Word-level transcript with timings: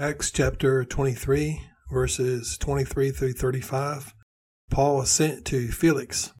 Acts 0.00 0.30
chapter 0.30 0.82
23, 0.82 1.60
verses 1.92 2.56
23 2.56 3.10
through 3.10 3.34
35. 3.34 4.14
Paul 4.70 4.96
was 4.96 5.10
sent 5.10 5.44
to 5.44 5.68
Felix. 5.68 6.32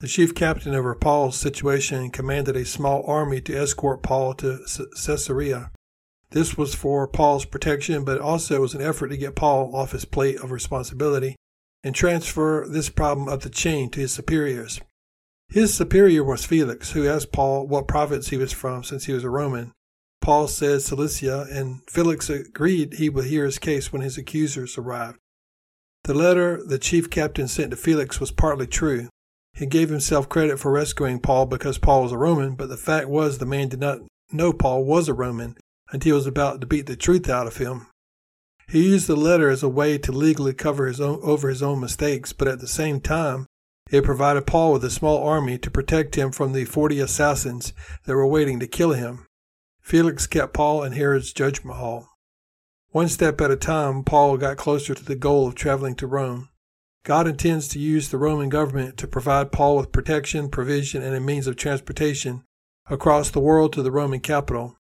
The 0.00 0.08
chief 0.08 0.34
captain 0.34 0.74
over 0.74 0.96
Paul's 0.96 1.38
situation 1.38 2.10
commanded 2.10 2.56
a 2.56 2.64
small 2.64 3.04
army 3.06 3.40
to 3.42 3.56
escort 3.56 4.02
Paul 4.02 4.34
to 4.34 4.58
Caesarea. 5.06 5.70
This 6.30 6.58
was 6.58 6.74
for 6.74 7.06
Paul's 7.06 7.44
protection, 7.44 8.04
but 8.04 8.20
also 8.20 8.60
was 8.60 8.74
an 8.74 8.82
effort 8.82 9.10
to 9.10 9.16
get 9.16 9.36
Paul 9.36 9.70
off 9.76 9.92
his 9.92 10.04
plate 10.04 10.40
of 10.40 10.50
responsibility 10.50 11.36
and 11.84 11.94
transfer 11.94 12.66
this 12.68 12.90
problem 12.90 13.28
up 13.28 13.42
the 13.42 13.50
chain 13.50 13.88
to 13.90 14.00
his 14.00 14.10
superiors. 14.10 14.80
His 15.48 15.72
superior 15.72 16.24
was 16.24 16.44
Felix, 16.44 16.90
who 16.90 17.06
asked 17.06 17.30
Paul 17.30 17.68
what 17.68 17.86
province 17.86 18.30
he 18.30 18.36
was 18.36 18.52
from 18.52 18.82
since 18.82 19.04
he 19.04 19.12
was 19.12 19.22
a 19.22 19.30
Roman. 19.30 19.70
Paul 20.20 20.48
said 20.48 20.82
Cilicia, 20.82 21.46
and 21.50 21.80
Felix 21.88 22.28
agreed 22.28 22.94
he 22.94 23.08
would 23.08 23.24
hear 23.26 23.44
his 23.44 23.58
case 23.58 23.92
when 23.92 24.02
his 24.02 24.18
accusers 24.18 24.76
arrived. 24.76 25.18
The 26.04 26.14
letter 26.14 26.62
the 26.64 26.78
chief 26.78 27.10
captain 27.10 27.48
sent 27.48 27.70
to 27.70 27.76
Felix 27.76 28.20
was 28.20 28.30
partly 28.30 28.66
true. 28.66 29.08
He 29.54 29.66
gave 29.66 29.88
himself 29.88 30.28
credit 30.28 30.58
for 30.58 30.70
rescuing 30.70 31.20
Paul 31.20 31.46
because 31.46 31.78
Paul 31.78 32.02
was 32.02 32.12
a 32.12 32.18
Roman, 32.18 32.54
but 32.54 32.68
the 32.68 32.76
fact 32.76 33.08
was 33.08 33.38
the 33.38 33.46
man 33.46 33.68
did 33.68 33.80
not 33.80 34.00
know 34.32 34.52
Paul 34.52 34.84
was 34.84 35.08
a 35.08 35.14
Roman 35.14 35.56
until 35.90 36.10
he 36.10 36.14
was 36.14 36.26
about 36.26 36.60
to 36.60 36.66
beat 36.66 36.86
the 36.86 36.96
truth 36.96 37.28
out 37.28 37.46
of 37.46 37.56
him. 37.56 37.86
He 38.68 38.88
used 38.88 39.08
the 39.08 39.16
letter 39.16 39.50
as 39.50 39.62
a 39.62 39.68
way 39.68 39.98
to 39.98 40.12
legally 40.12 40.54
cover 40.54 40.86
his 40.86 41.00
own, 41.00 41.18
over 41.22 41.48
his 41.48 41.62
own 41.62 41.80
mistakes, 41.80 42.32
but 42.32 42.46
at 42.46 42.60
the 42.60 42.68
same 42.68 43.00
time, 43.00 43.46
it 43.90 44.04
provided 44.04 44.46
Paul 44.46 44.72
with 44.72 44.84
a 44.84 44.90
small 44.90 45.26
army 45.26 45.58
to 45.58 45.70
protect 45.70 46.14
him 46.14 46.30
from 46.30 46.52
the 46.52 46.64
forty 46.64 47.00
assassins 47.00 47.72
that 48.04 48.14
were 48.14 48.26
waiting 48.26 48.60
to 48.60 48.68
kill 48.68 48.92
him. 48.92 49.26
Felix 49.90 50.28
kept 50.28 50.54
Paul 50.54 50.84
in 50.84 50.92
Herod's 50.92 51.32
judgment 51.32 51.76
hall. 51.76 52.16
One 52.90 53.08
step 53.08 53.40
at 53.40 53.50
a 53.50 53.56
time, 53.56 54.04
Paul 54.04 54.36
got 54.36 54.56
closer 54.56 54.94
to 54.94 55.04
the 55.04 55.16
goal 55.16 55.48
of 55.48 55.56
traveling 55.56 55.96
to 55.96 56.06
Rome. 56.06 56.48
God 57.02 57.26
intends 57.26 57.66
to 57.66 57.80
use 57.80 58.08
the 58.08 58.16
Roman 58.16 58.50
government 58.50 58.96
to 58.98 59.08
provide 59.08 59.50
Paul 59.50 59.78
with 59.78 59.90
protection, 59.90 60.48
provision, 60.48 61.02
and 61.02 61.16
a 61.16 61.20
means 61.20 61.48
of 61.48 61.56
transportation 61.56 62.44
across 62.88 63.30
the 63.30 63.40
world 63.40 63.72
to 63.72 63.82
the 63.82 63.90
Roman 63.90 64.20
capital. 64.20 64.76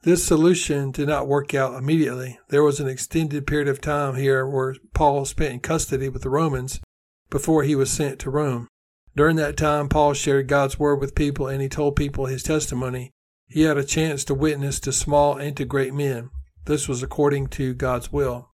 This 0.00 0.24
solution 0.24 0.92
did 0.92 1.08
not 1.08 1.28
work 1.28 1.52
out 1.52 1.76
immediately. 1.76 2.38
There 2.48 2.64
was 2.64 2.80
an 2.80 2.88
extended 2.88 3.46
period 3.46 3.68
of 3.68 3.82
time 3.82 4.14
here 4.14 4.46
where 4.46 4.76
Paul 4.94 5.26
spent 5.26 5.52
in 5.52 5.60
custody 5.60 6.08
with 6.08 6.22
the 6.22 6.30
Romans 6.30 6.80
before 7.28 7.64
he 7.64 7.76
was 7.76 7.90
sent 7.90 8.18
to 8.20 8.30
Rome. 8.30 8.66
During 9.14 9.36
that 9.36 9.58
time, 9.58 9.90
Paul 9.90 10.14
shared 10.14 10.48
God's 10.48 10.78
word 10.78 11.02
with 11.02 11.14
people 11.14 11.48
and 11.48 11.60
he 11.60 11.68
told 11.68 11.96
people 11.96 12.24
his 12.24 12.42
testimony 12.42 13.12
he 13.48 13.62
had 13.62 13.78
a 13.78 13.84
chance 13.84 14.24
to 14.24 14.34
witness 14.34 14.78
to 14.80 14.92
small 14.92 15.36
and 15.36 15.56
to 15.56 15.64
great 15.64 15.94
men. 15.94 16.30
This 16.66 16.86
was 16.86 17.02
according 17.02 17.48
to 17.48 17.74
God's 17.74 18.12
will. 18.12 18.50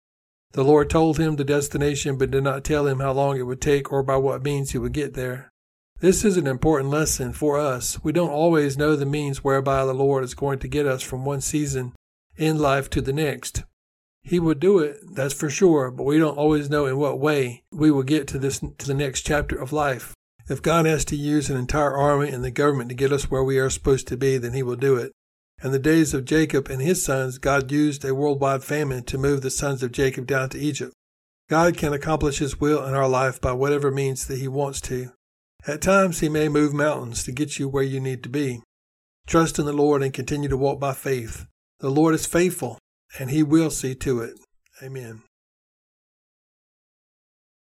The 0.53 0.63
Lord 0.63 0.89
told 0.89 1.19
him 1.19 1.35
the 1.35 1.43
destination, 1.43 2.17
but 2.17 2.31
did 2.31 2.43
not 2.43 2.63
tell 2.63 2.87
him 2.87 3.01
how 3.01 3.11
long 3.11 3.37
it 3.37 3.43
would 3.43 3.61
take 3.61 3.91
or 3.91 4.03
by 4.03 4.15
what 4.15 4.43
means 4.43 4.71
he 4.71 4.77
would 4.77 4.93
get 4.93 5.13
there. 5.13 5.51
This 5.99 6.23
is 6.23 6.37
an 6.37 6.47
important 6.47 6.89
lesson 6.89 7.33
for 7.33 7.57
us. 7.59 8.01
We 8.03 8.13
don't 8.13 8.29
always 8.29 8.77
know 8.77 8.95
the 8.95 9.05
means 9.05 9.43
whereby 9.43 9.85
the 9.85 9.93
Lord 9.93 10.23
is 10.23 10.33
going 10.33 10.59
to 10.59 10.69
get 10.69 10.85
us 10.85 11.01
from 11.01 11.25
one 11.25 11.41
season 11.41 11.93
in 12.37 12.57
life 12.57 12.89
to 12.91 13.01
the 13.01 13.13
next. 13.13 13.63
He 14.23 14.39
will 14.39 14.55
do 14.55 14.79
it, 14.79 14.97
that's 15.13 15.33
for 15.33 15.49
sure, 15.49 15.91
but 15.91 16.03
we 16.03 16.17
don't 16.17 16.37
always 16.37 16.69
know 16.69 16.85
in 16.85 16.97
what 16.97 17.19
way 17.19 17.63
we 17.71 17.91
will 17.91 18.03
get 18.03 18.27
to 18.29 18.39
this 18.39 18.59
to 18.59 18.87
the 18.87 18.93
next 18.93 19.21
chapter 19.21 19.55
of 19.55 19.71
life. 19.71 20.13
If 20.47 20.61
God 20.61 20.85
has 20.85 21.03
to 21.05 21.15
use 21.15 21.49
an 21.49 21.57
entire 21.57 21.95
army 21.95 22.29
and 22.29 22.43
the 22.43 22.51
government 22.51 22.89
to 22.89 22.95
get 22.95 23.11
us 23.11 23.31
where 23.31 23.43
we 23.43 23.57
are 23.57 23.69
supposed 23.69 24.07
to 24.07 24.17
be, 24.17 24.37
then 24.37 24.53
he 24.53 24.61
will 24.61 24.75
do 24.75 24.95
it. 24.95 25.11
In 25.63 25.71
the 25.71 25.79
days 25.79 26.13
of 26.13 26.25
Jacob 26.25 26.69
and 26.69 26.81
his 26.81 27.03
sons, 27.03 27.37
God 27.39 27.71
used 27.71 28.05
a 28.05 28.13
worldwide 28.13 28.63
famine 28.63 29.03
to 29.05 29.17
move 29.17 29.41
the 29.41 29.49
sons 29.49 29.81
of 29.81 29.91
Jacob 29.91 30.27
down 30.27 30.49
to 30.49 30.59
Egypt. 30.59 30.93
God 31.49 31.77
can 31.77 31.93
accomplish 31.93 32.39
his 32.39 32.59
will 32.59 32.85
in 32.85 32.93
our 32.93 33.07
life 33.07 33.39
by 33.41 33.53
whatever 33.53 33.89
means 33.89 34.27
that 34.27 34.39
he 34.39 34.47
wants 34.47 34.81
to. 34.81 35.11
At 35.67 35.81
times, 35.81 36.19
he 36.19 36.29
may 36.29 36.47
move 36.49 36.73
mountains 36.73 37.23
to 37.23 37.31
get 37.31 37.57
you 37.57 37.67
where 37.67 37.83
you 37.83 37.99
need 37.99 38.21
to 38.23 38.29
be. 38.29 38.61
Trust 39.25 39.57
in 39.57 39.65
the 39.65 39.73
Lord 39.73 40.03
and 40.03 40.13
continue 40.13 40.49
to 40.49 40.57
walk 40.57 40.79
by 40.79 40.93
faith. 40.93 41.47
The 41.79 41.89
Lord 41.89 42.13
is 42.13 42.27
faithful, 42.27 42.77
and 43.19 43.31
he 43.31 43.41
will 43.41 43.71
see 43.71 43.95
to 43.95 44.21
it. 44.21 44.35
Amen. 44.83 45.23